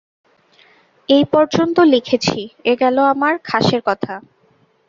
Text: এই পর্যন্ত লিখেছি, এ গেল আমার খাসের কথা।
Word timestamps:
এই 1.09 1.23
পর্যন্ত 1.33 1.77
লিখেছি, 1.93 2.39
এ 2.65 2.73
গেল 2.81 2.97
আমার 3.13 3.33
খাসের 3.43 3.81
কথা। 3.85 4.13